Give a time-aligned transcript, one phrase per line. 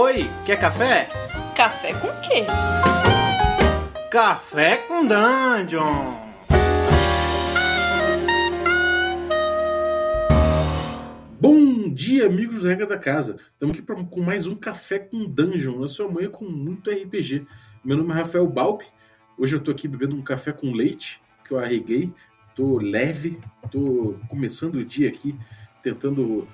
[0.00, 1.08] Oi, quer café?
[1.56, 2.44] Café com quê?
[4.08, 6.14] Café com Dungeon!
[11.40, 13.38] Bom dia, amigos do Regra da Casa.
[13.52, 15.82] Estamos aqui pra, com mais um Café com Dungeon.
[15.82, 17.44] Eu sou a manhã com muito RPG.
[17.84, 18.82] Meu nome é Rafael Balp.
[19.36, 22.14] Hoje eu tô aqui bebendo um café com leite, que eu arreguei.
[22.54, 23.36] Tô leve,
[23.68, 25.36] tô começando o dia aqui,
[25.82, 26.46] tentando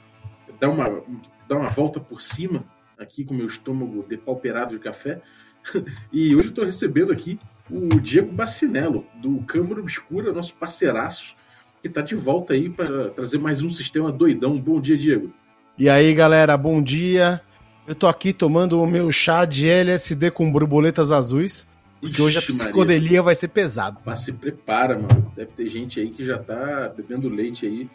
[0.58, 1.04] dar uma,
[1.46, 2.64] dar uma volta por cima,
[2.98, 5.21] aqui com meu estômago depauperado de café.
[6.12, 7.39] E hoje eu tô recebendo aqui
[7.70, 11.34] o Diego Bacinello, do Câmara Obscura, nosso parceiraço,
[11.82, 14.58] que tá de volta aí para trazer mais um sistema doidão.
[14.58, 15.32] Bom dia, Diego.
[15.79, 17.40] E aí, galera, bom dia.
[17.86, 21.67] Eu tô aqui tomando o meu chá de LSD com borboletas azuis.
[22.00, 22.64] Porque hoje a Ixi, Maria.
[22.64, 23.98] psicodelia vai ser pesado.
[24.04, 25.32] Mas se prepara, mano.
[25.34, 27.89] Deve ter gente aí que já tá bebendo leite aí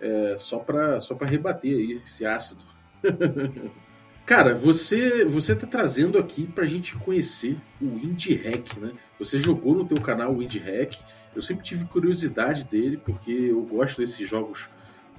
[0.00, 2.62] é, só, pra, só pra rebater aí esse ácido.
[4.28, 8.92] Cara, você você tá trazendo aqui pra gente conhecer o Indie Hack, né?
[9.18, 10.96] Você jogou no teu canal o Indie Hack.
[11.34, 14.68] Eu sempre tive curiosidade dele, porque eu gosto desses jogos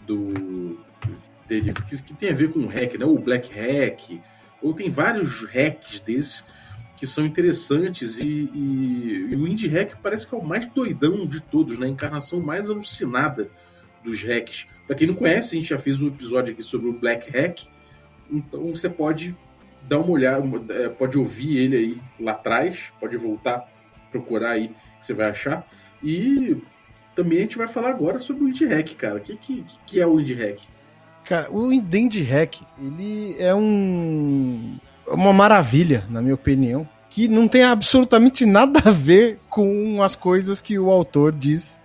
[0.05, 0.77] do
[1.47, 3.05] dele que, que tem a ver com hack, né?
[3.05, 4.21] O Black Hack,
[4.61, 6.45] ou tem vários hacks desses
[6.95, 11.25] que são interessantes e, e- e o Indie Hack parece que é o mais doidão
[11.25, 11.87] de todos, né?
[11.87, 13.49] A encarnação mais alucinada
[14.03, 14.67] dos hacks.
[14.85, 17.61] Pra quem não conhece, a gente já fez um episódio aqui sobre o Black Hack,
[18.31, 19.35] então você pode
[19.87, 23.67] dar uma olhada, é, pode ouvir ele aí lá atrás, pode voltar,
[24.11, 25.65] procurar aí você vai achar.
[26.03, 26.57] E
[27.15, 29.17] também a gente vai falar agora sobre o Indie Hack, cara.
[29.17, 30.59] O que, que, que é o Indie Hack?
[31.23, 34.77] Cara, o Indie Hack, ele é um.
[35.07, 40.61] uma maravilha, na minha opinião, que não tem absolutamente nada a ver com as coisas
[40.61, 41.79] que o autor diz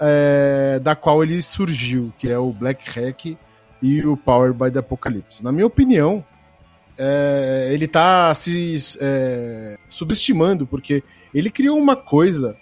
[0.00, 3.36] é, da qual ele surgiu, que é o Black Hack
[3.82, 5.42] e o Power by the Apocalypse.
[5.42, 6.24] Na minha opinião,
[6.98, 11.02] é, ele tá se é, subestimando, porque
[11.34, 12.56] ele criou uma coisa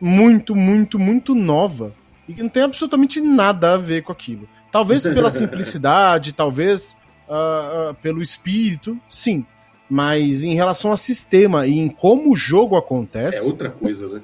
[0.00, 1.94] muito, muito, muito nova
[2.28, 4.48] e que não tem absolutamente nada a ver com aquilo.
[4.70, 6.96] Talvez pela simplicidade, talvez
[7.28, 9.44] ah, ah, pelo espírito, sim.
[9.88, 14.22] Mas em relação a sistema e em como o jogo É acontece, outra coisa, né?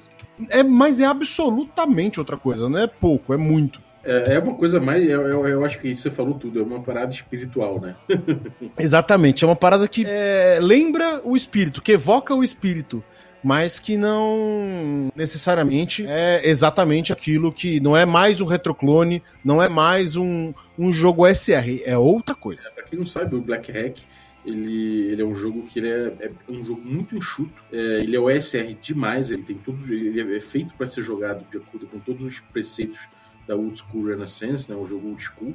[0.51, 3.81] é, mas é absolutamente outra coisa, não é pouco, é muito.
[4.05, 5.07] É, é uma coisa mais.
[5.07, 7.97] Eu, eu, eu acho que você falou tudo, é uma parada espiritual, né?
[8.79, 13.03] Exatamente, é uma parada que é, lembra o espírito, que evoca o espírito,
[13.43, 19.69] mas que não necessariamente é exatamente aquilo que não é mais um retroclone, não é
[19.69, 22.63] mais um, um jogo SR, é outra coisa.
[22.75, 23.99] Pra quem não sabe, o Black Hack.
[24.47, 27.65] Ele, ele é um jogo que ele é, é um jogo muito enxuto.
[27.73, 29.31] É, ele é OSR demais.
[29.31, 29.89] Ele tem todos.
[29.89, 33.09] Ele é feito para ser jogado de acordo com todos os preceitos
[33.47, 34.77] da Old School Renaissance, né?
[34.77, 35.55] O jogo Old School.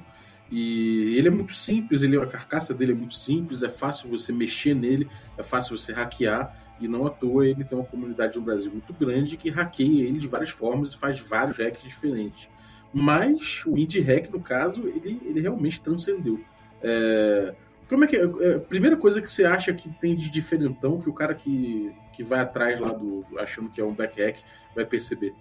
[0.51, 2.01] E ele é muito simples.
[2.01, 3.63] Ele, a carcaça dele é muito simples.
[3.63, 5.07] É fácil você mexer nele.
[5.37, 6.55] É fácil você hackear.
[6.79, 10.17] E não à toa ele tem uma comunidade no Brasil muito grande que hackeia ele
[10.17, 12.49] de várias formas e faz vários hacks diferentes.
[12.93, 16.39] Mas o Indie Hack, no caso, ele, ele realmente transcendeu.
[16.81, 17.53] É,
[17.87, 18.21] como é que é?
[18.21, 21.91] é, a primeira coisa que você acha que tem de diferentão que o cara que,
[22.13, 24.37] que vai atrás lá do achando que é um back hack
[24.75, 25.33] vai perceber?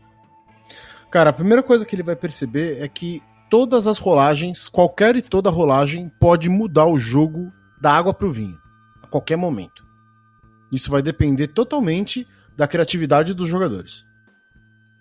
[1.10, 5.22] Cara, a primeira coisa que ele vai perceber é que todas as rolagens, qualquer e
[5.22, 8.58] toda rolagem, pode mudar o jogo da água pro vinho,
[9.02, 9.86] a qualquer momento.
[10.70, 12.26] Isso vai depender totalmente
[12.56, 14.04] da criatividade dos jogadores.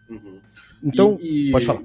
[0.09, 0.40] Uhum.
[0.81, 1.81] Então, E- e- pode falar.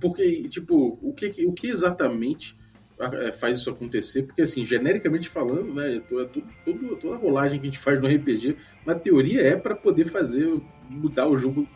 [0.00, 2.56] Porque, tipo, o que, o que exatamente
[3.00, 4.22] é, faz isso acontecer?
[4.22, 8.08] Porque, assim, genericamente falando, né, to- to- todo- toda rolagem que a gente faz no
[8.08, 10.46] RPG, na teoria é para poder fazer
[10.88, 11.66] mudar o jogo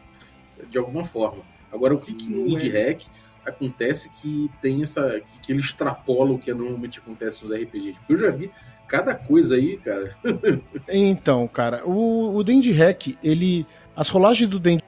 [0.71, 1.43] de alguma forma.
[1.73, 3.03] Agora, o que, que no Indie Hack
[3.45, 5.21] acontece que tem essa.
[5.43, 7.99] que, ele extrapola o que normalmente acontece nos RPGs?
[7.99, 8.51] Porque eu já vi
[8.87, 10.17] cada coisa aí, cara.
[10.89, 13.67] Então, cara, o, o Dandy Hack, ele.
[13.95, 14.83] As rolagens do Dandy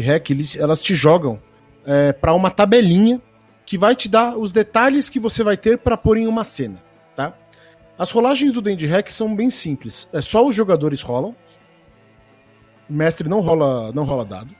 [0.00, 1.40] Hack, eles, elas te jogam
[1.84, 3.20] é, para uma tabelinha
[3.66, 6.82] que vai te dar os detalhes que você vai ter para pôr em uma cena,
[7.16, 7.36] tá?
[7.98, 10.08] As rolagens do Dandy Hack são bem simples.
[10.12, 11.34] É só os jogadores rolam.
[12.88, 14.54] O mestre não rola, não rola dado.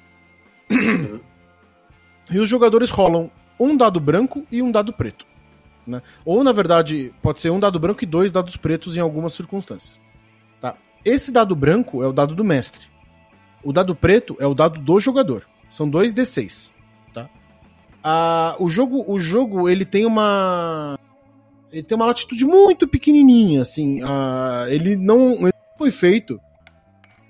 [2.32, 5.26] E os jogadores rolam um dado branco e um dado preto.
[5.86, 6.02] Né?
[6.24, 10.00] Ou, na verdade, pode ser um dado branco e dois dados pretos em algumas circunstâncias.
[10.60, 10.76] Tá?
[11.04, 12.86] Esse dado branco é o dado do mestre.
[13.62, 15.46] O dado preto é o dado do jogador.
[15.68, 16.70] São dois D6.
[17.12, 17.28] Tá?
[18.02, 20.98] Ah, o jogo, o jogo ele tem uma
[21.72, 24.02] ele tem uma latitude muito pequenininha, assim.
[24.02, 26.38] ah, ele não ele não foi feito,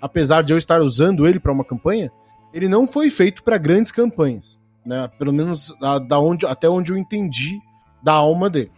[0.00, 2.10] apesar de eu estar usando ele para uma campanha,
[2.52, 5.08] ele não foi feito para grandes campanhas, né?
[5.19, 7.58] Pelo menos ah, da onde, até onde eu entendi
[8.02, 8.73] da alma dele.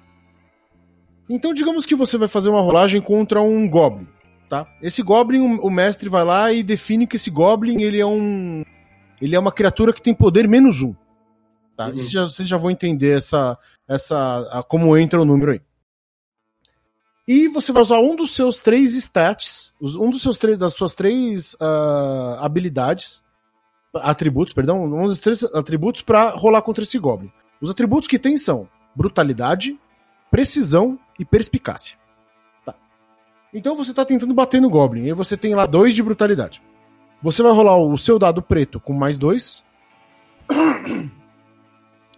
[1.28, 4.06] Então, digamos que você vai fazer uma rolagem contra um Goblin,
[4.48, 4.66] tá?
[4.82, 8.62] Esse Goblin, o mestre vai lá e define que esse Goblin, ele é um...
[9.22, 10.94] Ele é uma criatura que tem poder menos um.
[11.76, 11.86] Tá?
[11.88, 11.96] Uhum.
[11.96, 13.58] Isso já, vocês já vão entender essa,
[13.88, 15.62] essa, a- como entra o número aí.
[17.26, 20.94] E você vai usar um dos seus três stats, um dos seus três, das suas
[20.94, 23.23] três ah, habilidades,
[23.96, 27.30] atributos, perdão, dos três atributos para rolar contra esse Goblin.
[27.60, 29.78] Os atributos que tem são brutalidade,
[30.30, 31.96] precisão e perspicácia.
[32.64, 32.74] Tá.
[33.52, 36.62] Então você tá tentando bater no Goblin, e você tem lá dois de brutalidade.
[37.22, 39.64] Você vai rolar o seu dado preto com mais dois.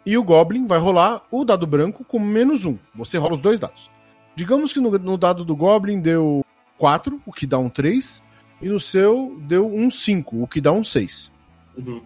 [0.04, 2.78] E o Goblin vai rolar o dado branco com menos um.
[2.94, 3.90] Você rola os dois dados.
[4.36, 6.44] Digamos que no, no dado do Goblin deu
[6.78, 8.22] 4, o que dá um 3.
[8.62, 11.32] E no seu deu um 5, o que dá um 6.
[11.76, 12.02] Uhum.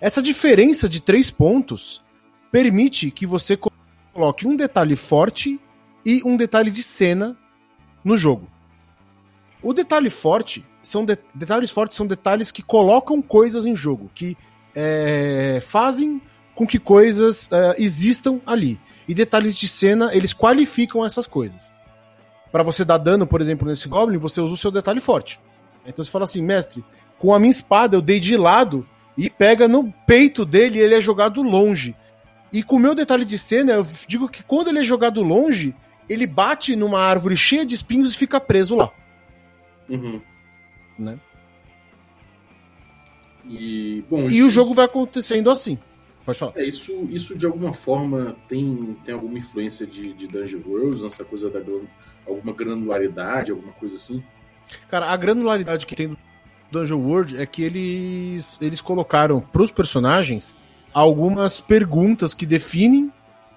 [0.00, 2.02] Essa diferença de 3 pontos
[2.50, 3.70] permite que você co-
[4.12, 5.60] coloque um detalhe forte
[6.04, 7.36] e um detalhe de cena
[8.04, 8.48] no jogo.
[9.62, 14.36] O detalhe forte são de- detalhes fortes são detalhes que colocam coisas em jogo, que
[14.74, 16.20] é, fazem
[16.54, 18.78] com que coisas é, existam ali.
[19.08, 21.72] E detalhes de cena, eles qualificam essas coisas.
[22.52, 25.40] Pra você dar dano, por exemplo, nesse Goblin, você usa o seu detalhe forte.
[25.86, 26.84] Então você fala assim, mestre,
[27.18, 28.86] com a minha espada eu dei de lado
[29.16, 31.94] e pega no peito dele e ele é jogado longe.
[32.52, 35.74] E com o meu detalhe de cena, eu digo que quando ele é jogado longe,
[36.08, 38.92] ele bate numa árvore cheia de espinhos e fica preso lá.
[39.88, 40.20] Uhum.
[40.98, 41.18] Né?
[43.48, 45.78] E, bom, E isso- o jogo vai acontecendo assim.
[46.24, 46.52] Pode falar.
[46.56, 51.24] É, isso, isso de alguma forma tem, tem alguma influência de, de Dungeon Worlds, essa
[51.24, 51.60] coisa da
[52.26, 54.22] alguma granularidade, alguma coisa assim?
[54.90, 56.16] Cara, a granularidade que tem
[56.70, 60.54] Dungeon World é que eles, eles colocaram pros personagens
[60.92, 63.12] algumas perguntas que definem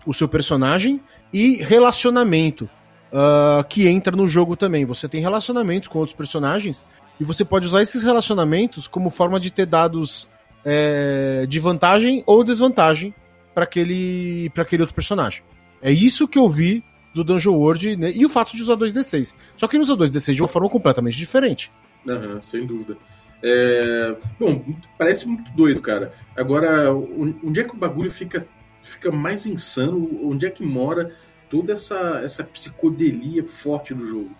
[0.05, 0.99] o seu personagem
[1.31, 2.69] e relacionamento
[3.11, 4.85] ah, que entra no jogo também.
[4.85, 6.85] Você tem relacionamentos com outros personagens
[7.19, 10.27] e você pode usar esses relacionamentos como forma de ter dados
[10.63, 13.13] é, de vantagem ou desvantagem
[13.53, 15.43] para aquele, aquele outro personagem.
[15.81, 16.83] É isso que eu vi
[17.13, 18.11] do Dungeon World né?
[18.13, 19.33] e o fato de usar 2D6.
[19.55, 21.71] Só que ele usa 2D6 de uma forma completamente diferente.
[22.07, 22.97] Aham, sem dúvida.
[23.41, 24.63] É, Bom,
[24.97, 26.13] parece muito doido, cara.
[26.35, 28.45] Agora, on- onde é que o bagulho fica,
[28.81, 30.19] fica mais insano?
[30.23, 31.13] Onde é que mora
[31.49, 34.31] toda essa, essa psicodelia forte do jogo?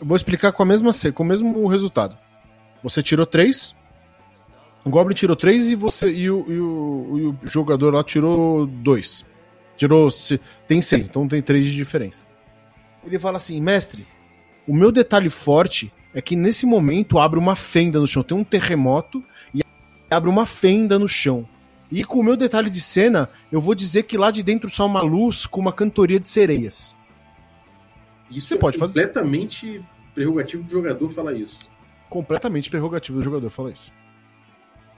[0.00, 2.16] Eu vou explicar com a mesma com o mesmo resultado.
[2.82, 3.76] Você tirou 3,
[4.84, 8.66] o Goblin tirou 3 e você e o, e o, e o jogador lá tirou
[8.66, 9.26] 2.
[9.76, 10.10] Tirou.
[10.10, 12.26] se- Tem 6, então tem 3 de diferença.
[13.04, 14.06] Ele fala assim, mestre,
[14.66, 18.22] o meu detalhe forte é que nesse momento abre uma fenda no chão.
[18.22, 19.22] Tem um terremoto
[19.54, 19.60] e
[20.10, 21.46] abre uma fenda no chão.
[21.90, 24.86] E com o meu detalhe de cena, eu vou dizer que lá de dentro só
[24.86, 26.96] uma luz com uma cantoria de sereias.
[28.30, 29.00] Isso Você é pode fazer.
[29.06, 29.82] completamente
[30.14, 31.58] prerrogativo do jogador falar isso.
[32.08, 33.92] Completamente prerrogativo do jogador falar isso.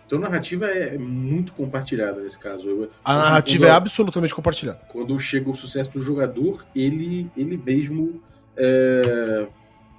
[0.07, 2.69] Então a narrativa é muito compartilhada nesse caso.
[2.69, 4.81] Eu- A narrativa quando- é absolutamente compartilhada.
[4.89, 8.21] quando chega o sucesso do jogador, ele, ele mesmo
[8.55, 9.47] é,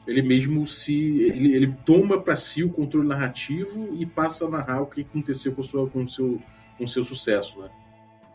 [0.06, 4.82] ele mesmo se ele, ele toma para si o controle narrativo e passa a narrar
[4.82, 6.42] o que aconteceu com o seu, com seu,
[6.78, 7.70] com seu sucesso, né?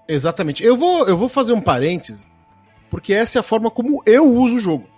[0.09, 0.65] Exatamente.
[0.65, 2.27] Eu vou, eu vou fazer um parênteses,
[2.91, 4.89] porque essa é a forma como eu uso o jogo.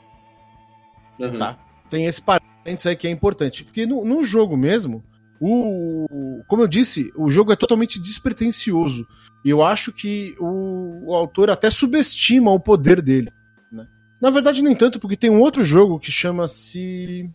[1.21, 1.39] Aham.
[1.39, 1.59] Tá.
[1.91, 3.65] Tem esse parênteses aí que é importante.
[3.65, 5.03] Porque no, no jogo mesmo,
[5.41, 9.05] o, como eu disse, o jogo é totalmente despretensioso.
[9.45, 13.33] E eu acho que o, o autor até subestima o poder dele.
[14.21, 14.29] Né?
[14.29, 17.29] Na verdade, nem tanto, porque tem um outro jogo que chama-se.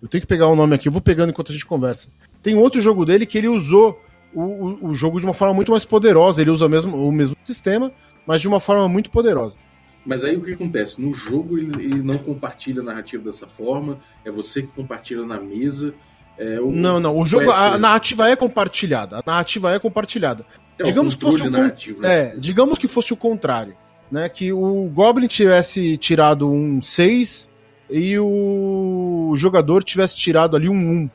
[0.00, 2.08] Eu tenho que pegar o nome aqui, eu vou pegando enquanto a gente conversa.
[2.42, 4.00] Tem outro jogo dele que ele usou
[4.34, 6.40] o, o, o jogo de uma forma muito mais poderosa.
[6.42, 7.92] Ele usa o mesmo, o mesmo sistema,
[8.26, 9.56] mas de uma forma muito poderosa.
[10.04, 11.00] Mas aí o que acontece?
[11.00, 15.94] No jogo ele, não compartilha a narrativa dessa forma, é você que compartilha na mesa.
[16.36, 17.16] É, o, Não, não.
[17.16, 17.78] O jogo, a diferença?
[17.78, 19.18] narrativa é compartilhada.
[19.18, 20.44] A narrativa é compartilhada.
[20.78, 21.74] é digamos que fosse o con- né?
[22.02, 23.76] É, digamos que fosse o contrário,
[24.12, 24.28] né?
[24.28, 27.50] Que o Goblin tivesse tirado um 6
[27.90, 31.10] e o jogador tivesse tirado ali um 1,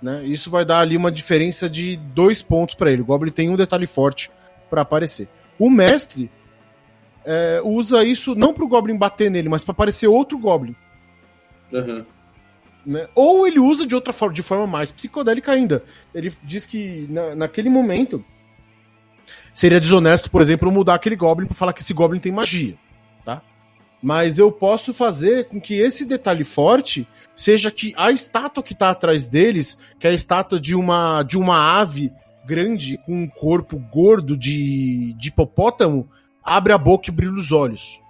[0.00, 0.24] né?
[0.24, 3.02] Isso vai dar ali uma diferença de dois pontos pra ele.
[3.02, 4.30] O Goblin tem um detalhe forte
[4.70, 5.28] pra aparecer.
[5.58, 6.30] O mestre
[7.24, 10.76] é, usa isso não pro Goblin bater nele, mas pra aparecer outro Goblin.
[11.74, 12.06] Aham.
[12.86, 13.08] né?
[13.14, 15.82] Ou ele usa de outra forma, de forma mais psicodélica ainda.
[16.14, 18.24] Ele diz que na, naquele momento
[19.52, 22.76] seria desonesto, por exemplo, mudar aquele Goblin pra falar que esse Goblin tem magia,
[23.24, 23.42] tá?
[24.02, 28.90] Mas eu posso fazer com que esse detalhe forte seja que a estátua que tá
[28.90, 32.12] atrás deles, que é a estátua de uma, de uma ave
[32.46, 36.08] grande com um corpo gordo de, de hipopótamo,
[36.42, 38.00] abre a boca e brilha os olhos.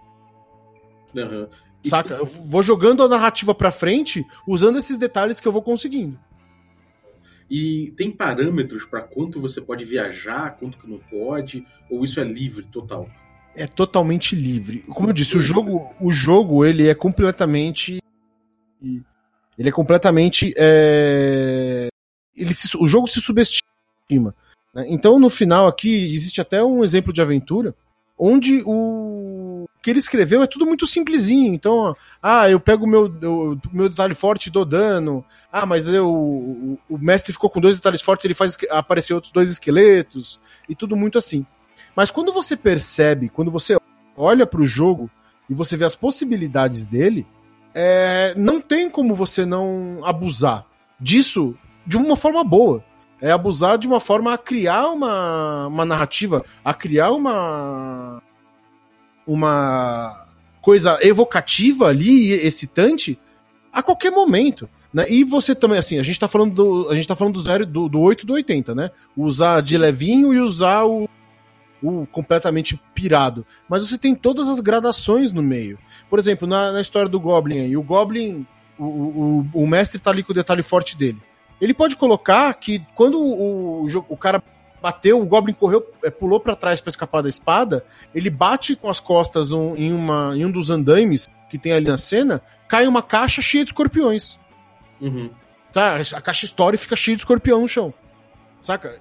[1.82, 2.14] E- Saca?
[2.14, 6.18] Eu vou jogando a narrativa pra frente usando esses detalhes que eu vou conseguindo.
[7.50, 12.25] E tem parâmetros para quanto você pode viajar, quanto que não pode, ou isso é
[12.25, 13.09] livre total?
[13.57, 14.81] É totalmente livre.
[14.88, 17.99] Como eu disse, o jogo, o jogo ele é completamente.
[18.83, 20.52] Ele é completamente.
[20.57, 21.88] é,
[22.37, 24.35] Ele se- o jogo se subestima.
[24.75, 24.85] né?
[24.88, 27.75] Então, no final aqui, existe até um exemplo de aventura
[28.19, 29.07] onde o
[29.38, 29.38] o
[29.82, 31.54] que ele escreveu é tudo muito simplesinho.
[31.54, 35.25] Então, ah, eu pego o meu, o meu detalhe forte e dou dano.
[35.52, 39.32] Ah, mas eu, o, o mestre ficou com dois detalhes fortes, ele faz aparecer outros
[39.32, 40.40] dois esqueletos.
[40.68, 41.46] E tudo muito assim.
[41.94, 43.76] Mas quando você percebe, quando você
[44.16, 45.10] olha pro jogo
[45.48, 47.26] e você vê as possibilidades dele,
[47.75, 50.66] é, não tem como você não abusar
[51.00, 51.56] disso
[51.87, 52.84] de uma forma boa.
[53.20, 58.22] É abusar de uma forma a criar uma, uma narrativa, a criar uma
[59.28, 60.26] uma
[60.62, 63.18] coisa evocativa ali, e excitante,
[63.70, 64.68] a qualquer momento.
[64.92, 65.04] Né?
[65.08, 67.66] E você também, assim, a gente tá falando do, a gente tá falando do, zero,
[67.66, 68.90] do, do 8 e do 80, né?
[69.14, 69.78] Usar de Sim.
[69.78, 71.08] levinho e usar o,
[71.82, 73.47] o completamente pirado.
[73.68, 75.78] Mas você tem todas as gradações no meio.
[76.08, 78.47] Por exemplo, na, na história do Goblin aí, o Goblin,
[78.78, 81.20] o, o, o mestre tá ali com o detalhe forte dele.
[81.61, 84.42] Ele pode colocar que quando o, o, o cara
[84.80, 88.88] bateu, o Goblin correu, é, pulou pra trás pra escapar da espada, ele bate com
[88.88, 92.87] as costas um- em, uma, em um dos andaimes que tem ali na cena, cai
[92.87, 94.38] uma caixa cheia de escorpiões.
[95.00, 95.30] Uhum.
[95.73, 95.97] Tá?
[95.97, 97.92] A caixa estoura e fica cheia de escorpião no chão.
[98.61, 99.00] Saca?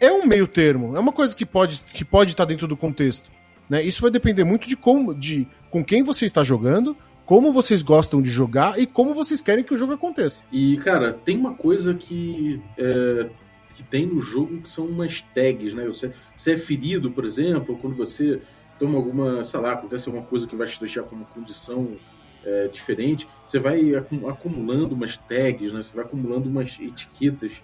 [0.00, 0.96] É um meio termo.
[0.96, 3.30] É uma coisa que pode que pode estar dentro do contexto.
[3.70, 3.82] Né?
[3.82, 8.20] Isso vai depender muito de como, de com quem você está jogando, como vocês gostam
[8.20, 10.42] de jogar e como vocês querem que o jogo aconteça.
[10.50, 13.28] E, cara, tem uma coisa que, é,
[13.72, 15.86] que tem no jogo que são umas tags, né?
[15.86, 18.40] Você, você é ferido, por exemplo, quando você
[18.78, 21.96] toma alguma, sei lá, acontece alguma coisa que vai te deixar com uma condição
[22.44, 25.80] é, diferente, você vai acu- acumulando umas tags, né?
[25.82, 27.52] Você vai acumulando umas etiquetas.
[27.52, 27.62] que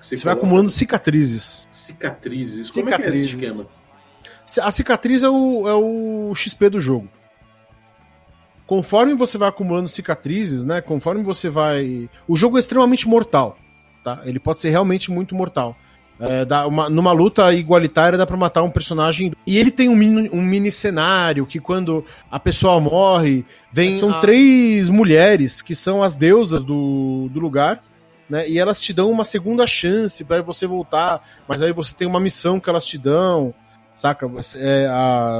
[0.00, 1.66] Você, vai acumulando cicatrizes.
[1.70, 2.70] cicatrizes.
[2.70, 3.50] Como é que é esse Cicatrizes.
[3.58, 3.68] esquema?
[4.66, 7.08] A cicatriz é o, é o XP do jogo.
[8.66, 10.80] Conforme você vai acumulando cicatrizes, né?
[10.80, 12.08] Conforme você vai.
[12.26, 13.58] O jogo é extremamente mortal.
[14.02, 14.20] Tá?
[14.24, 15.76] Ele pode ser realmente muito mortal.
[16.20, 19.32] É, dá uma- numa luta igualitária dá pra matar um personagem.
[19.46, 23.98] E ele tem um mini, um mini cenário que quando a pessoa morre, vem.
[23.98, 27.82] São a- três mulheres que são as deusas do, do lugar.
[28.30, 28.48] Né?
[28.48, 31.26] E elas te dão uma segunda chance para você voltar.
[31.48, 33.52] Mas aí você tem uma missão que elas te dão.
[33.94, 34.30] Saca?
[34.56, 34.88] É,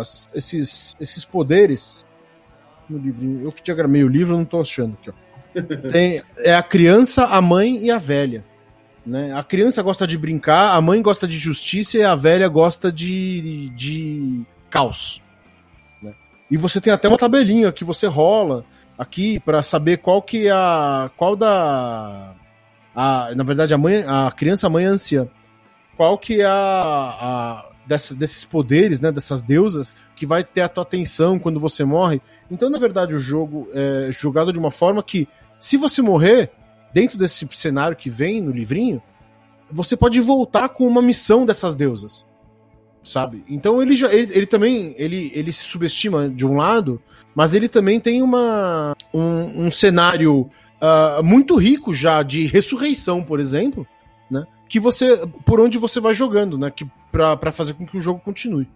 [0.01, 2.05] as- esses, esses poderes.
[2.91, 5.13] No livrinho, eu que diagramei o livro, não tô achando aqui, ó.
[5.93, 8.45] Tem, é a criança, a mãe e a velha.
[9.05, 9.35] Né?
[9.35, 13.71] A criança gosta de brincar, a mãe gosta de justiça e a velha gosta de,
[13.71, 15.21] de caos.
[16.01, 16.15] né?
[16.51, 18.65] E você tem até uma tabelinha que você rola
[18.97, 21.11] aqui pra saber qual que é a.
[21.17, 22.35] Qual da.
[22.95, 25.27] A, na verdade, a mãe, a criança, a mãe é anciã.
[25.97, 30.69] Qual que é a, a dessas, desses poderes, né, dessas deusas, que vai ter a
[30.69, 32.21] tua atenção quando você morre.
[32.51, 35.29] Então, na verdade, o jogo é jogado de uma forma que,
[35.59, 36.51] se você morrer,
[36.93, 39.03] dentro desse cenário que vem no livrinho,
[39.71, 42.27] você pode voltar com uma missão dessas deusas.
[43.05, 43.43] Sabe?
[43.49, 47.03] Então ele, já, ele, ele também ele, ele se subestima de um lado,
[47.35, 50.49] mas ele também tem uma, um, um cenário
[50.81, 53.87] ah, muito rico já de ressurreição, por exemplo,
[54.29, 54.45] né?
[54.69, 55.17] Que você.
[55.45, 56.71] Por onde você vai jogando, né?
[56.71, 58.69] Que, pra fazer com que o jogo continue.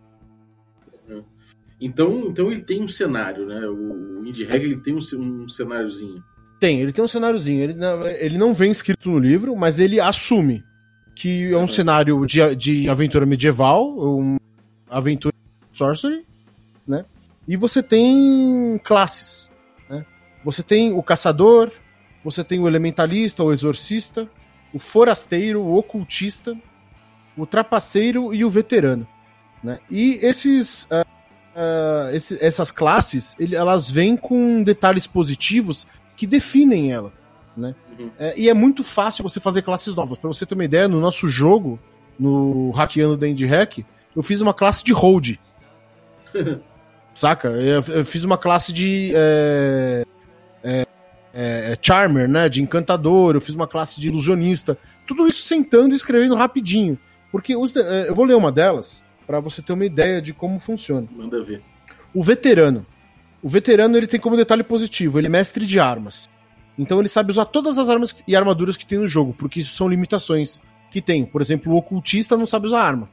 [1.81, 3.67] Então, então ele tem um cenário, né?
[3.67, 6.23] O, o Indie Reg ele tem um, um cenáriozinho.
[6.59, 7.63] Tem, ele tem um cenáriozinho.
[7.63, 10.65] Ele não, ele não vem escrito no livro, mas ele assume
[11.15, 14.37] que é um cenário de, de aventura medieval, um
[14.91, 15.35] aventura
[15.73, 16.25] sorcery,
[16.87, 17.05] né?
[17.49, 19.51] E você tem classes,
[19.89, 20.05] né?
[20.45, 21.71] Você tem o caçador,
[22.25, 24.29] você tem o elementalista, o exorcista,
[24.75, 26.57] o forasteiro, o ocultista,
[27.37, 29.07] o trapaceiro e o veterano,
[29.63, 29.79] né?
[29.91, 31.05] E esses ah,
[31.55, 35.87] ah, esse- essas classes, ele- elas vêm com detalhes positivos
[36.17, 37.13] que definem ela.
[37.57, 37.75] Né?
[37.99, 38.11] Uhum.
[38.19, 40.19] É, e é muito fácil você fazer classes novas.
[40.19, 41.79] Pra você ter uma ideia, no nosso jogo,
[42.19, 43.79] no Hackeando da Indie Hack,
[44.15, 45.37] eu fiz uma classe de hold.
[47.15, 47.49] Saca?
[47.49, 49.13] Eu, eu fiz uma classe de.
[49.15, 50.05] é,
[50.63, 50.87] é,
[51.33, 52.49] é, Charmer, né?
[52.49, 54.77] De encantador, eu fiz uma classe de ilusionista.
[55.07, 56.99] Tudo isso sentando e escrevendo rapidinho.
[57.33, 60.61] Porque os é, eu vou ler uma delas pra você ter uma ideia de como
[60.61, 61.09] funciona.
[61.11, 61.63] Manda ver.
[62.15, 62.87] O veterano.
[63.47, 66.29] O veterano ele tem como detalhe positivo, ele é mestre de armas.
[66.77, 69.73] Então ele sabe usar todas as armas e armaduras que tem no jogo, porque isso
[69.77, 70.61] são limitações
[70.91, 71.25] que tem.
[71.25, 73.09] Por exemplo, o ocultista não sabe usar arma.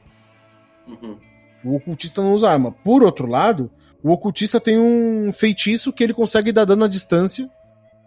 [0.88, 1.16] Uhum.
[1.64, 2.72] O ocultista não usa arma.
[2.72, 3.70] Por outro lado,
[4.02, 7.48] o ocultista tem um feitiço que ele consegue dar dano à distância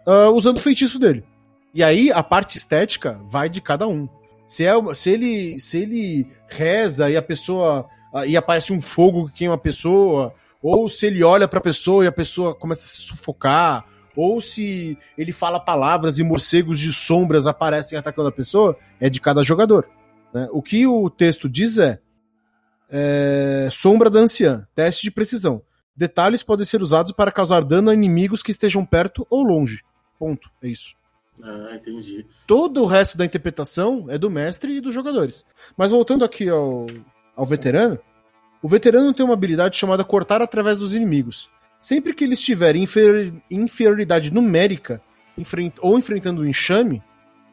[0.06, 1.24] uh, usando o feitiço dele.
[1.72, 4.06] E aí a parte estética vai de cada um.
[4.46, 7.88] Se, é, se, ele, se ele reza e a pessoa.
[8.12, 11.62] Uh, e aparece um fogo que queima a pessoa, ou se ele olha para a
[11.62, 13.86] pessoa e a pessoa começa a se sufocar,
[14.16, 19.20] ou se ele fala palavras e morcegos de sombras aparecem atacando a pessoa, é de
[19.20, 19.88] cada jogador.
[20.34, 20.48] Né?
[20.50, 22.00] O que o texto diz é,
[22.90, 25.62] é sombra da anciã, teste de precisão.
[25.96, 29.82] Detalhes podem ser usados para causar dano a inimigos que estejam perto ou longe.
[30.18, 30.50] Ponto.
[30.62, 30.94] É isso.
[31.42, 32.26] Ah, entendi.
[32.46, 35.46] Todo o resto da interpretação é do mestre e dos jogadores.
[35.76, 36.86] Mas voltando aqui ao,
[37.36, 37.98] ao veterano,
[38.62, 41.48] o veterano tem uma habilidade chamada cortar através dos inimigos.
[41.78, 42.86] Sempre que ele estiver em
[43.50, 45.00] inferioridade numérica
[45.36, 47.02] enfrent ou enfrentando um enxame,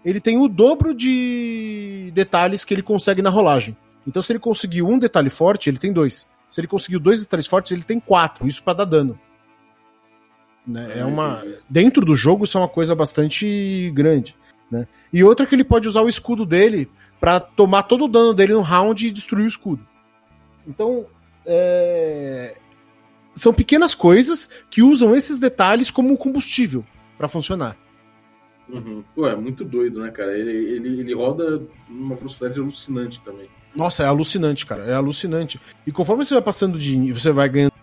[0.04, 3.78] ele tem o dobro de detalhes que ele consegue na rolagem.
[4.08, 6.28] Então, se ele conseguiu um detalhe forte, ele tem dois.
[6.50, 8.48] Se ele conseguiu dois detalhes fortes, ele tem quatro.
[8.48, 9.20] Isso para dar dano.
[10.66, 11.00] Né?
[11.00, 14.36] É uma dentro do jogo isso é uma coisa bastante grande,
[14.72, 14.88] né?
[15.14, 18.54] E outra que ele pode usar o escudo dele para tomar todo o dano dele
[18.54, 19.86] no round e destruir o escudo.
[20.68, 21.06] Então,
[21.46, 22.56] é...
[23.34, 26.86] são pequenas coisas que usam esses detalhes como combustível
[27.18, 27.78] para funcionar.
[28.68, 29.04] Uhum.
[29.14, 30.38] Pô, é muito doido, né, cara?
[30.38, 33.48] Ele, ele, ele roda numa velocidade alucinante também.
[33.76, 34.86] Nossa, é alucinante, cara.
[34.86, 35.60] É alucinante.
[35.86, 37.12] E conforme você vai passando de.
[37.12, 37.74] Você vai ganhando.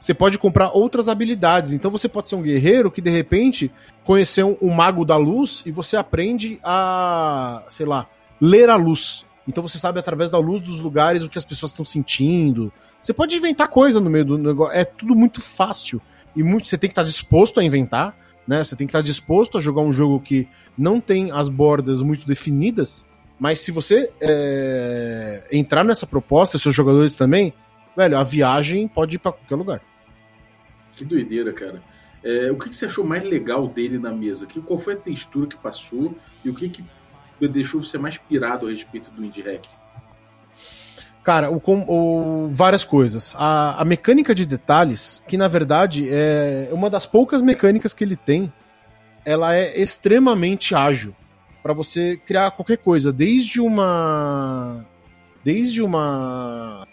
[0.00, 1.72] Você pode comprar outras habilidades.
[1.72, 3.70] Então você pode ser um guerreiro que de repente
[4.04, 8.06] conheceu um mago da luz e você aprende a, sei lá,
[8.40, 9.24] ler a luz.
[9.46, 12.72] Então você sabe através da luz dos lugares o que as pessoas estão sentindo.
[13.00, 14.74] Você pode inventar coisa no meio do negócio.
[14.74, 16.00] É tudo muito fácil.
[16.34, 18.64] E muito, você tem que estar disposto a inventar, né?
[18.64, 22.26] Você tem que estar disposto a jogar um jogo que não tem as bordas muito
[22.26, 23.06] definidas
[23.38, 27.52] mas se você é, entrar nessa proposta, seus jogadores também,
[27.96, 29.82] velho, a viagem pode ir para qualquer lugar.
[30.92, 31.82] Que doideira, cara.
[32.22, 34.46] É, o que, que, você achou mais legal dele na mesa?
[34.46, 36.84] Que, qual foi a textura que passou e o que, que
[37.40, 39.64] deixou você mais pirado a respeito do Indie Hack?
[41.22, 43.34] Cara, o, o, várias coisas.
[43.38, 48.14] A, a, mecânica de detalhes, que na verdade é uma das poucas mecânicas que ele
[48.14, 48.52] tem,
[49.24, 51.14] ela é extremamente ágil
[51.62, 54.84] para você criar qualquer coisa, desde uma
[55.42, 56.86] desde uma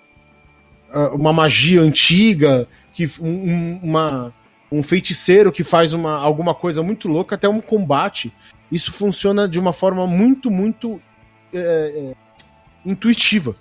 [0.94, 4.34] ah, uma magia antiga, que um, uma
[4.72, 8.34] um feiticeiro que faz uma, alguma coisa muito louca até um combate.
[8.72, 11.02] Isso funciona de uma forma muito, muito
[11.54, 12.14] é, é,
[12.86, 13.56] intuitiva.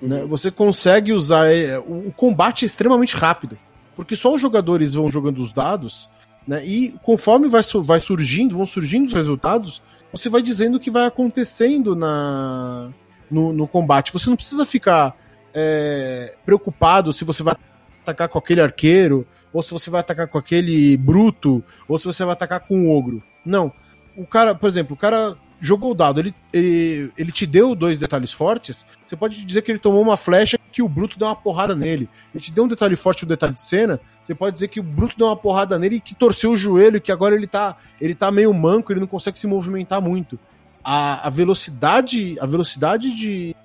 [0.00, 0.16] Né?
[0.16, 0.22] Uhum.
[0.22, 0.26] Né?
[0.26, 1.52] Você consegue usar.
[1.52, 3.58] É, o combate é extremamente rápido.
[3.94, 6.08] Porque só os jogadores vão jogando os dados,
[6.46, 6.64] né?
[6.64, 9.82] E conforme vai, vai surgindo, vão surgindo os resultados,
[10.12, 12.90] você vai dizendo o que vai acontecendo na,
[13.28, 14.12] no, no combate.
[14.12, 15.16] Você não precisa ficar
[15.52, 17.56] é, preocupado se você vai
[18.02, 22.24] atacar com aquele arqueiro, ou se você vai atacar com aquele bruto, ou se você
[22.24, 23.22] vai atacar com o ogro.
[23.44, 23.72] Não.
[24.16, 27.98] O cara, por exemplo, o cara jogou o dado, ele, ele, ele te deu dois
[27.98, 31.34] detalhes fortes, você pode dizer que ele tomou uma flecha que o Bruto deu uma
[31.34, 32.08] porrada nele.
[32.32, 34.82] Ele te deu um detalhe forte, um detalhe de cena, você pode dizer que o
[34.82, 38.14] Bruto deu uma porrada nele e que torceu o joelho, que agora ele tá, ele
[38.14, 40.38] tá meio manco, ele não consegue se movimentar muito.
[40.84, 43.56] A, a velocidade, a velocidade de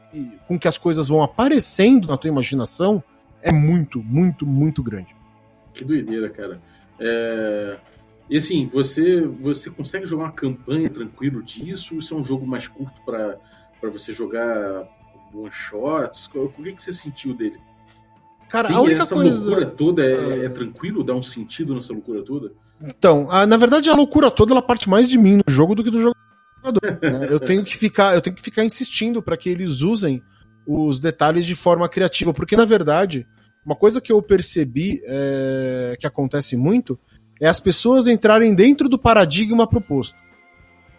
[0.48, 3.04] com que as coisas vão aparecendo na tua imaginação
[3.41, 5.13] é muito, muito, muito grande.
[5.74, 6.62] Que doideira, cara.
[7.00, 7.78] É...
[8.30, 11.96] E assim, você, você consegue jogar uma campanha tranquilo disso?
[11.96, 13.38] Isso é um jogo mais curto para
[13.90, 14.88] você jogar
[15.34, 16.30] one shots?
[16.34, 17.60] O que, que você sentiu dele?
[18.50, 19.50] Cara, Tem a única essa coisa...
[19.50, 21.04] loucura toda é, é, tranquilo?
[21.04, 22.52] Dá um sentido nessa loucura toda?
[22.82, 25.84] Então, a, na verdade a loucura toda ela parte mais de mim no jogo do
[25.84, 27.02] que do jogador.
[27.02, 27.28] Né?
[27.32, 30.22] eu tenho que ficar, eu tenho que ficar insistindo para que eles usem
[30.66, 33.28] os detalhes de forma criativa, porque na verdade
[33.65, 36.99] uma coisa que eu percebi é, que acontece muito
[37.39, 40.17] é as pessoas entrarem dentro do paradigma proposto.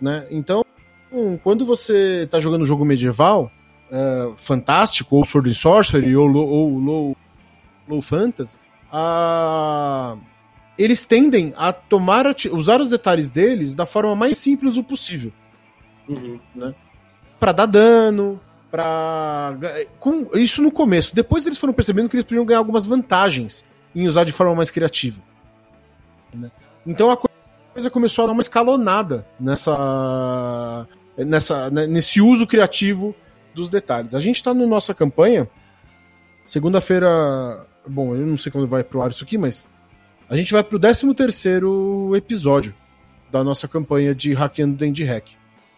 [0.00, 0.26] Né?
[0.30, 0.64] Então,
[1.42, 3.50] quando você está jogando um jogo medieval,
[3.90, 7.16] é, fantástico, ou Sword and Sorcery, ou Low, ou low,
[7.88, 8.56] low Fantasy,
[8.90, 10.16] a...
[10.76, 15.32] eles tendem a tomar, usar os detalhes deles da forma mais simples o possível.
[16.08, 16.40] Uhum.
[16.54, 16.74] Né?
[17.38, 18.40] Para dar dano,
[18.74, 19.56] para
[20.00, 21.14] com isso no começo.
[21.14, 24.68] Depois eles foram percebendo que eles podiam ganhar algumas vantagens em usar de forma mais
[24.68, 25.22] criativa.
[26.32, 26.50] Né?
[26.84, 33.14] Então a coisa começou a dar uma escalonada nessa, nessa, né, nesse uso criativo
[33.54, 34.12] dos detalhes.
[34.12, 35.48] A gente está na nossa campanha,
[36.44, 37.64] segunda-feira.
[37.86, 39.68] Bom, eu não sei quando vai pro ar isso aqui, mas
[40.28, 42.74] a gente vai pro 13 terceiro episódio
[43.30, 45.28] da nossa campanha de Hackeando Dandy Hack.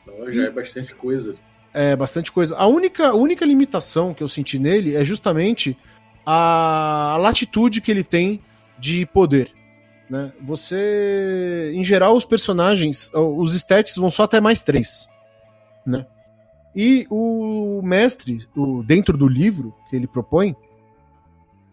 [0.03, 1.37] Então, já é bastante coisa.
[1.79, 2.57] É, bastante coisa.
[2.57, 5.77] A única, única limitação que eu senti nele é justamente
[6.25, 8.41] a latitude que ele tem
[8.79, 9.53] de poder.
[10.09, 10.33] Né?
[10.41, 15.07] Você, em geral, os personagens, os stats vão só até mais três,
[15.87, 16.07] né?
[16.75, 20.57] E o mestre, o, dentro do livro que ele propõe,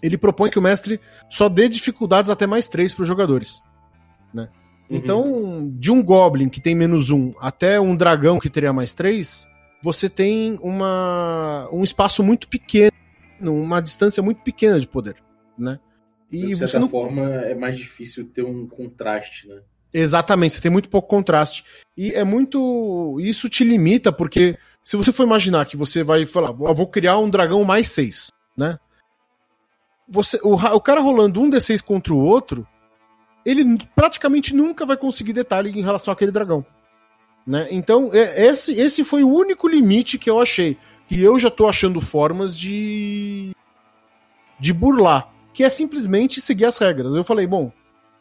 [0.02, 3.62] ele propõe que o mestre só dê dificuldades até mais três para os jogadores,
[4.34, 4.50] né?
[4.90, 4.98] Uhum.
[4.98, 9.48] Então, de um Goblin que tem menos um até um dragão que teria mais três,
[9.84, 12.94] você tem uma, um espaço muito pequeno,
[13.42, 15.18] uma distância muito pequena de poder,
[15.58, 15.78] né?
[16.32, 16.88] E de certa não...
[16.88, 19.60] forma é mais difícil ter um contraste, né?
[19.94, 21.66] Exatamente, você tem muito pouco contraste.
[21.98, 23.20] E é muito.
[23.20, 27.30] Isso te limita, porque se você for imaginar que você vai falar, vou criar um
[27.30, 28.80] dragão mais seis, né?
[30.08, 32.66] Você, o, o cara rolando um D6 contra o outro,
[33.46, 36.66] ele praticamente nunca vai conseguir detalhe em relação àquele dragão.
[37.46, 37.68] Né?
[37.72, 40.78] Então, é, esse, esse foi o único limite que eu achei.
[41.08, 43.52] Que eu já tô achando formas de.
[44.60, 45.30] de burlar.
[45.54, 47.14] Que é simplesmente seguir as regras.
[47.14, 47.72] Eu falei, bom,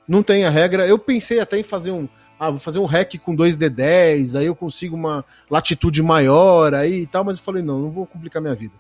[0.06, 0.86] não tem a regra.
[0.86, 2.08] Eu pensei até em fazer um.
[2.38, 7.06] Ah, vou fazer um hack com 2D10, aí eu consigo uma latitude maior aí e
[7.06, 8.74] tal, mas eu falei, não, não vou complicar minha vida.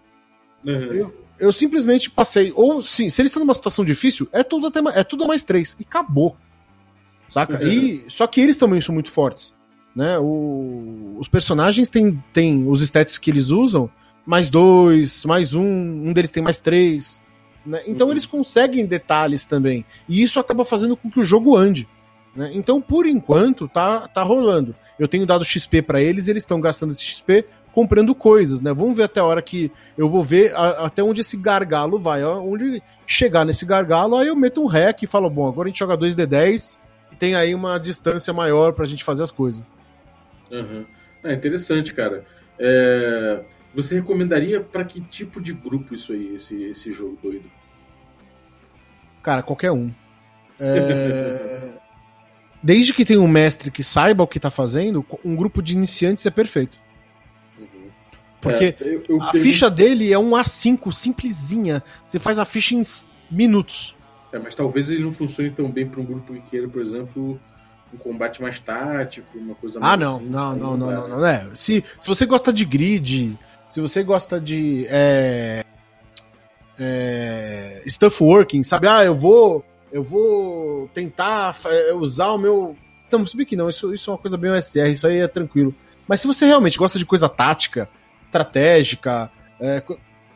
[0.64, 0.92] Uhum.
[0.92, 2.52] Eu, eu, simplesmente passei.
[2.56, 5.44] Ou sim, se eles estão numa situação difícil, é tudo até é tudo a mais
[5.44, 5.76] três.
[5.78, 6.36] E acabou.
[7.28, 7.62] Saca?
[7.62, 7.70] Uhum.
[7.70, 9.54] E, só que eles também são muito fortes.
[9.94, 10.18] Né?
[10.18, 13.90] O, os personagens têm, têm os stats que eles usam,
[14.24, 17.20] mais dois, mais um, um deles tem mais três.
[17.64, 17.82] Né?
[17.86, 18.12] Então uhum.
[18.12, 19.84] eles conseguem detalhes também.
[20.08, 21.86] E isso acaba fazendo com que o jogo ande.
[22.34, 22.50] Né?
[22.54, 24.74] Então, por enquanto, tá, tá rolando.
[24.98, 28.72] Eu tenho dado XP para eles, eles estão gastando esse XP comprando coisas, né?
[28.72, 32.22] Vamos ver até a hora que eu vou ver a, até onde esse gargalo vai.
[32.24, 35.78] Onde chegar nesse gargalo, aí eu meto um hack e falo, bom, agora a gente
[35.78, 36.78] joga 2D10
[37.12, 39.62] e tem aí uma distância maior pra gente fazer as coisas.
[40.52, 40.84] Uhum.
[41.24, 42.24] É interessante, cara.
[42.58, 43.42] É...
[43.74, 47.50] Você recomendaria para que tipo de grupo isso aí, esse, esse jogo doido?
[49.22, 49.90] Cara, qualquer um.
[50.60, 51.72] É...
[52.62, 56.24] Desde que tenha um mestre que saiba o que tá fazendo, um grupo de iniciantes
[56.26, 56.78] é perfeito.
[57.58, 57.90] Uhum.
[58.40, 61.82] Porque é, eu, eu a ficha dele é um A5, simplesinha.
[62.06, 62.82] Você faz a ficha em
[63.28, 63.96] minutos.
[64.32, 67.40] É, mas talvez ele não funcione tão bem para um grupo que queira, por exemplo,
[67.92, 69.92] um combate mais tático, uma coisa ah, mais.
[69.92, 71.46] Ah, não, assim, não, não, não, não, não, é.
[71.54, 74.86] Se, se você gosta de grid, se você gosta de.
[74.88, 75.64] É,
[76.78, 78.86] é, stuff working, sabe?
[78.86, 79.64] Ah, eu vou.
[79.90, 82.76] Eu vou tentar é, usar o meu.
[83.10, 85.28] Não, se bem que não, isso, isso é uma coisa bem OSR, isso aí é
[85.28, 85.74] tranquilo.
[86.08, 87.88] Mas se você realmente gosta de coisa tática,
[88.24, 89.82] estratégica, é,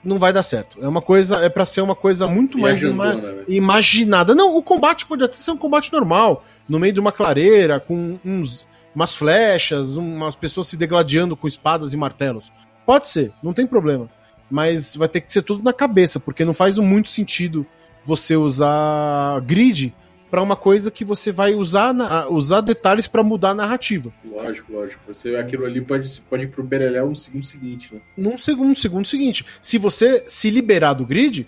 [0.07, 0.79] não vai dar certo.
[0.81, 3.45] É uma coisa, é para ser uma coisa muito mais ima né?
[3.49, 4.35] imaginada.
[4.35, 8.19] Não, o combate pode até ser um combate normal no meio de uma clareira, com
[8.25, 8.65] uns,
[8.95, 12.53] umas flechas, umas pessoas se degladiando com espadas e martelos.
[12.87, 14.09] Pode ser, não tem problema.
[14.49, 17.67] Mas vai ter que ser tudo na cabeça, porque não faz muito sentido
[18.05, 19.93] você usar grid
[20.31, 24.13] para uma coisa que você vai usar, na, usar detalhes para mudar a narrativa.
[24.25, 25.03] Lógico, lógico.
[25.09, 28.01] Você, aquilo ali pode, pode ir pro Bereléu no segundo seguinte, né?
[28.17, 29.45] Num segundo, segundo seguinte.
[29.63, 31.47] Se você se liberar do grid,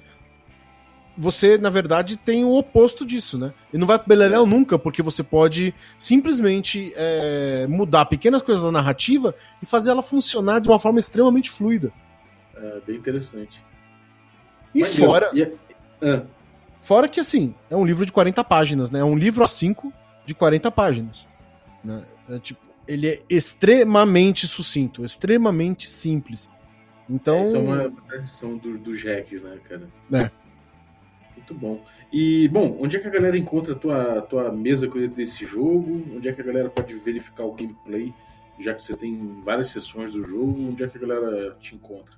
[1.16, 3.52] você, na verdade, tem o oposto disso, né?
[3.72, 8.70] E não vai pro Beleléu nunca, porque você pode simplesmente é, mudar pequenas coisas da
[8.70, 11.92] narrativa e fazer ela funcionar de uma forma extremamente fluida.
[12.56, 13.60] É, bem interessante.
[14.72, 15.30] E Mas fora.
[15.34, 15.58] Eu,
[16.00, 16.22] ah.
[16.80, 19.00] Fora que, assim, é um livro de 40 páginas, né?
[19.00, 19.92] É um livro a 5
[20.24, 21.28] de 40 páginas.
[21.84, 22.04] Né?
[22.28, 26.48] É, tipo, ele é extremamente sucinto, extremamente simples.
[27.08, 27.38] Então.
[27.38, 29.88] É, isso é uma tradição dos do hacks, né, cara?
[30.12, 30.30] É.
[31.36, 31.84] Muito bom.
[32.12, 36.04] E, bom, onde é que a galera encontra a tua, tua mesa desse jogo?
[36.14, 38.12] Onde é que a galera pode verificar o gameplay,
[38.58, 40.68] já que você tem várias sessões do jogo?
[40.68, 42.17] Onde é que a galera te encontra?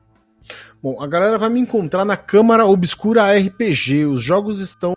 [0.82, 4.06] Bom, a galera vai me encontrar na Câmara Obscura RPG.
[4.06, 4.94] Os jogos estão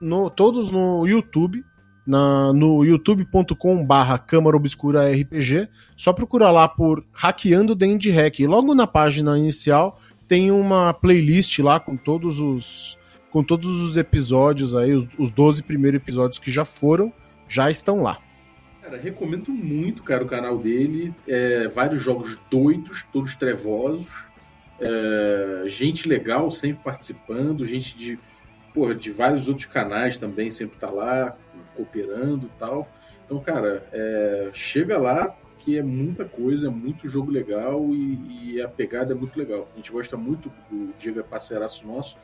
[0.00, 1.64] no, todos no YouTube,
[2.06, 5.68] na, no youtube.com barra Câmara Obscura RPG.
[5.96, 8.40] Só procurar lá por Hackeando Dandy Hack.
[8.40, 12.98] logo na página inicial tem uma playlist lá com todos os
[13.32, 17.12] com todos os episódios aí, os, os 12 primeiros episódios que já foram,
[17.48, 18.18] já estão lá.
[18.82, 21.14] Cara, recomendo muito, cara, o canal dele.
[21.28, 24.08] É, vários jogos doidos, todos trevosos.
[24.80, 28.18] É, gente legal sempre participando, gente de,
[28.72, 31.36] porra, de vários outros canais também sempre tá lá,
[31.74, 32.88] cooperando e tal.
[33.24, 38.62] Então, cara, é, chega lá que é muita coisa, é muito jogo legal e, e,
[38.62, 39.68] a pegada é muito legal.
[39.74, 42.16] A gente gosta muito do Diego Parceiraço nosso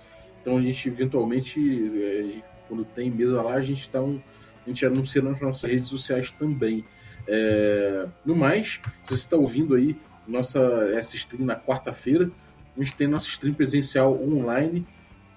[0.47, 4.23] então a gente eventualmente, eh, a gente, quando tem mesa lá, a gente está um,
[4.65, 6.85] a gente anuncia nas nossas redes sociais também.
[7.27, 10.61] É, no mais, se você está ouvindo aí nossa
[10.95, 12.31] essa stream na quarta-feira,
[12.77, 14.87] a gente tem nossa stream presencial online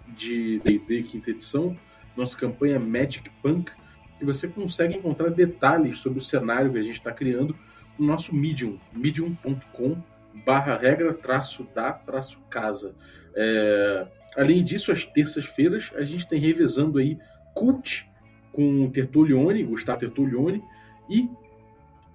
[0.08, 1.78] de D&D quinta edição,
[2.16, 3.72] nossa campanha Magic Punk,
[4.20, 7.56] e você consegue encontrar detalhes sobre o cenário que a gente está criando
[7.98, 10.02] no nosso Medium, medium.com
[10.46, 12.96] barra regra traço da traço casa.
[13.36, 14.08] É...
[14.36, 17.18] Além disso, às terças-feiras, a gente tem revezando aí
[17.54, 18.10] Cult
[18.52, 20.64] com Tertulione, Gustavo Tertulione,
[21.10, 21.30] e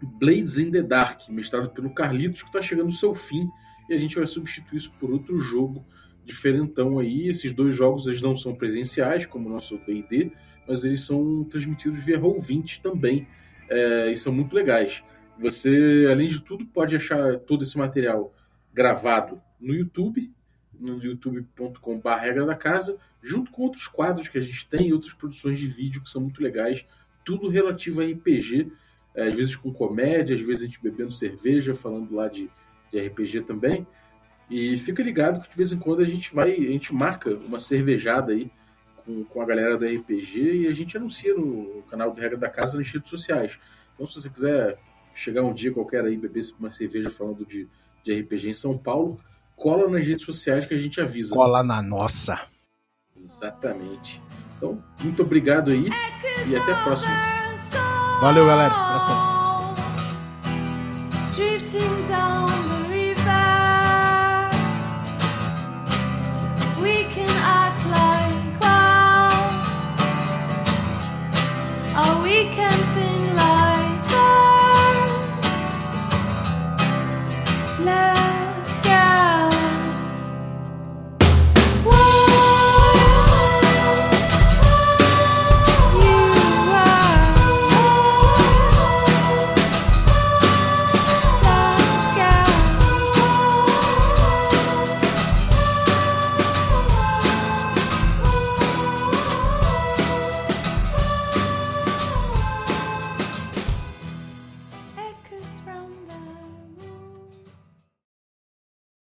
[0.01, 3.49] Blades in the Dark, mestrado pelo Carlitos, que está chegando ao seu fim,
[3.89, 5.85] e a gente vai substituir isso por outro jogo
[6.25, 7.29] diferentão aí.
[7.29, 10.33] Esses dois jogos eles não são presenciais, como o nosso D&D,
[10.67, 13.27] mas eles são transmitidos via Roll20 também,
[13.69, 15.05] é, e são muito legais.
[15.39, 18.35] Você, além de tudo, pode achar todo esse material
[18.73, 20.33] gravado no YouTube,
[20.79, 25.59] no youtube.com.br regra da casa, junto com outros quadros que a gente tem outras produções
[25.59, 26.85] de vídeo que são muito legais,
[27.25, 28.71] tudo relativo a RPG,
[29.15, 32.51] é, às vezes com comédia, às vezes a gente bebendo cerveja, falando lá de,
[32.95, 33.87] de RPG também.
[34.49, 37.59] E fica ligado que de vez em quando a gente vai, a gente marca uma
[37.59, 38.51] cervejada aí
[39.05, 42.49] com, com a galera da RPG e a gente anuncia no canal do Regra da
[42.49, 43.59] Casa nas redes sociais.
[43.95, 44.79] Então, se você quiser
[45.15, 47.69] chegar um dia qualquer aí, beber uma cerveja falando de,
[48.03, 49.19] de RPG em São Paulo,
[49.57, 51.35] cola nas redes sociais que a gente avisa.
[51.35, 52.47] Cola na nossa.
[53.17, 54.21] Exatamente.
[54.57, 55.89] Então, muito obrigado aí
[56.49, 57.13] e até a próxima.
[58.21, 58.73] Valeu, galera.
[58.73, 59.35] Abração.